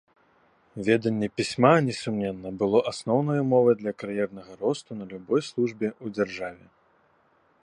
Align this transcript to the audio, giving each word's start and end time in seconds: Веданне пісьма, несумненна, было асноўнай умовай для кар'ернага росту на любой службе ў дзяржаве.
Веданне 0.85 1.29
пісьма, 1.41 1.73
несумненна, 1.89 2.49
было 2.63 2.77
асноўнай 2.93 3.37
умовай 3.45 3.73
для 3.85 3.93
кар'ернага 4.01 4.51
росту 4.65 4.91
на 5.01 5.05
любой 5.15 5.41
службе 5.53 5.87
ў 6.03 6.21
дзяржаве. 6.21 6.65